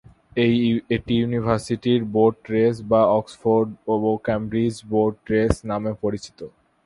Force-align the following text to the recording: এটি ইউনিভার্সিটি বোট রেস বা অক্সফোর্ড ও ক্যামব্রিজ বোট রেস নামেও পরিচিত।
এটি 0.95 1.13
ইউনিভার্সিটি 1.19 1.93
বোট 2.15 2.37
রেস 2.53 2.75
বা 2.91 3.01
অক্সফোর্ড 3.19 3.67
ও 3.89 3.93
ক্যামব্রিজ 4.27 4.75
বোট 4.91 5.15
রেস 5.31 5.53
নামেও 5.69 5.95
পরিচিত। 6.03 6.39